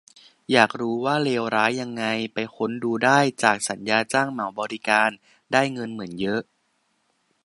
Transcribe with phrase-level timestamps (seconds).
[0.51, 5.09] อยากรู้ว่าเลวร้ายยังไง ไปค้นดูได้จาก "สัญญาจ้างเหมาบริการ"
[5.53, 6.41] ได้เงินเหมือนเยอะ